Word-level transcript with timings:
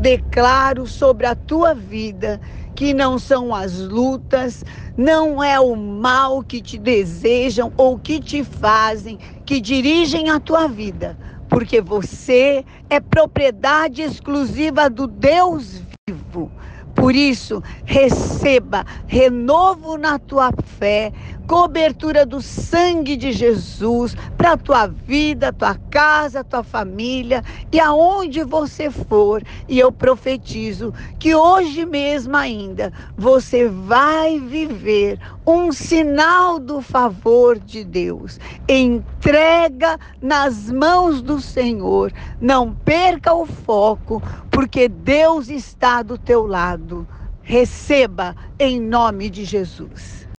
declaro 0.00 0.88
sobre 0.88 1.26
a 1.26 1.36
tua 1.36 1.74
vida 1.74 2.40
que 2.74 2.94
não 2.94 3.18
são 3.18 3.54
as 3.54 3.78
lutas, 3.78 4.64
não 4.96 5.44
é 5.44 5.60
o 5.60 5.76
mal 5.76 6.42
que 6.42 6.62
te 6.62 6.78
desejam 6.78 7.72
ou 7.76 8.00
que 8.00 8.20
te 8.20 8.44
fazem, 8.44 9.18
que 9.46 9.60
dirigem 9.60 10.30
a 10.30 10.40
tua 10.40 10.66
vida, 10.68 11.18
porque 11.48 11.80
você 11.80 12.64
é 12.88 13.00
propriedade 13.00 14.02
exclusiva 14.02 14.90
do 14.90 15.06
Deus 15.06 15.82
vivo. 16.08 16.52
Por 17.00 17.16
isso, 17.16 17.62
receba 17.86 18.84
renovo 19.06 19.96
na 19.96 20.18
tua 20.18 20.50
fé, 20.62 21.10
cobertura 21.46 22.26
do 22.26 22.42
sangue 22.42 23.16
de 23.16 23.32
Jesus 23.32 24.14
para 24.36 24.52
a 24.52 24.56
tua 24.58 24.86
vida, 24.86 25.50
tua 25.50 25.76
casa, 25.90 26.44
tua 26.44 26.62
família 26.62 27.42
e 27.72 27.80
aonde 27.80 28.44
você 28.44 28.90
for. 28.90 29.42
E 29.66 29.78
eu 29.78 29.90
profetizo 29.90 30.92
que 31.18 31.34
hoje 31.34 31.86
mesmo 31.86 32.36
ainda 32.36 32.92
você 33.16 33.66
vai 33.66 34.38
viver 34.38 35.18
um 35.46 35.72
sinal 35.72 36.58
do 36.58 36.82
favor 36.82 37.58
de 37.58 37.82
Deus. 37.82 38.38
Entrega 38.68 39.98
nas 40.20 40.70
mãos 40.70 41.22
do 41.22 41.40
Senhor. 41.40 42.12
Não 42.38 42.74
perca 42.74 43.32
o 43.32 43.46
foco, 43.46 44.22
porque 44.50 44.86
Deus 44.86 45.48
está 45.48 46.02
do 46.02 46.18
teu 46.18 46.46
lado. 46.46 46.89
Receba 47.42 48.36
em 48.58 48.80
nome 48.80 49.30
de 49.30 49.44
Jesus. 49.44 50.19